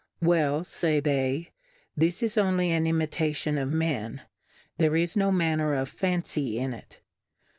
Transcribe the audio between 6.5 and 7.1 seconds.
in it.